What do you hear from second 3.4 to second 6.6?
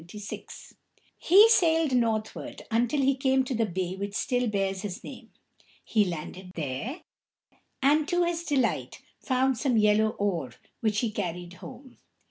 to the bay which still bears his name. He landed